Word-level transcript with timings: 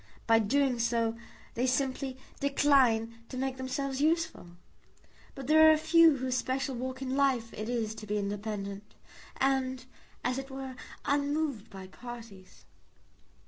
By 0.25 0.39
doing 0.39 0.79
so 0.79 1.15
they 1.53 1.67
simply 1.67 2.17
decline 2.39 3.19
to 3.29 3.37
make 3.37 3.57
themselves 3.57 4.01
useful. 4.01 4.47
But 5.35 5.45
there 5.45 5.69
are 5.69 5.73
a 5.73 5.77
few 5.77 6.17
whose 6.17 6.35
special 6.35 6.73
walk 6.73 7.03
in 7.03 7.15
life 7.15 7.53
it 7.53 7.69
is 7.69 7.93
to 8.01 8.07
be 8.07 8.17
independent, 8.17 8.95
and, 9.37 9.85
as 10.23 10.39
it 10.39 10.49
were, 10.49 10.75
unmoved 11.05 11.69
by 11.69 11.85
parties." 11.85 12.65